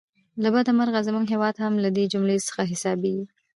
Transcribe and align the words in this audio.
له 0.43 0.49
بده 0.55 0.71
مرغه 0.77 0.99
زموږ 1.07 1.25
هیواد 1.33 1.55
هم 1.63 1.73
له 1.83 1.89
دې 1.95 2.03
جملې 2.13 2.37
څخه 2.47 2.61
حسابېږي. 2.71 3.25